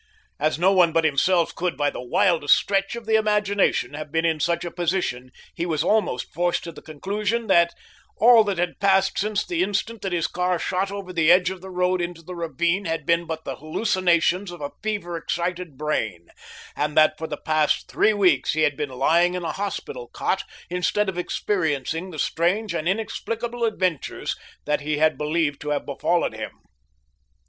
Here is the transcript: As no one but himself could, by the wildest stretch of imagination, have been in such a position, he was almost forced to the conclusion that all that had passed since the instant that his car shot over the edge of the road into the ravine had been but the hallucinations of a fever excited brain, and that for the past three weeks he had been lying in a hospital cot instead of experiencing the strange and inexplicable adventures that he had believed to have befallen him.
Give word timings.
As 0.39 0.57
no 0.57 0.73
one 0.73 0.91
but 0.93 1.03
himself 1.03 1.53
could, 1.53 1.77
by 1.77 1.91
the 1.91 2.01
wildest 2.01 2.55
stretch 2.55 2.95
of 2.95 3.07
imagination, 3.07 3.93
have 3.93 4.11
been 4.11 4.25
in 4.25 4.39
such 4.39 4.65
a 4.65 4.71
position, 4.71 5.29
he 5.53 5.63
was 5.67 5.83
almost 5.83 6.33
forced 6.33 6.63
to 6.63 6.71
the 6.71 6.81
conclusion 6.81 7.45
that 7.45 7.69
all 8.17 8.43
that 8.45 8.57
had 8.57 8.79
passed 8.79 9.19
since 9.19 9.45
the 9.45 9.61
instant 9.61 10.01
that 10.01 10.11
his 10.11 10.25
car 10.25 10.57
shot 10.57 10.89
over 10.91 11.13
the 11.13 11.31
edge 11.31 11.51
of 11.51 11.61
the 11.61 11.69
road 11.69 12.01
into 12.01 12.23
the 12.23 12.33
ravine 12.33 12.85
had 12.85 13.05
been 13.05 13.25
but 13.27 13.45
the 13.45 13.57
hallucinations 13.57 14.49
of 14.49 14.59
a 14.59 14.71
fever 14.81 15.17
excited 15.17 15.77
brain, 15.77 16.29
and 16.75 16.97
that 16.97 17.15
for 17.19 17.27
the 17.27 17.37
past 17.37 17.87
three 17.87 18.11
weeks 18.11 18.53
he 18.53 18.61
had 18.61 18.75
been 18.75 18.89
lying 18.89 19.35
in 19.35 19.43
a 19.43 19.51
hospital 19.51 20.07
cot 20.11 20.43
instead 20.67 21.09
of 21.09 21.17
experiencing 21.19 22.09
the 22.09 22.17
strange 22.17 22.73
and 22.73 22.89
inexplicable 22.89 23.63
adventures 23.65 24.35
that 24.65 24.81
he 24.81 24.97
had 24.97 25.15
believed 25.15 25.61
to 25.61 25.69
have 25.69 25.85
befallen 25.85 26.33
him. 26.33 26.49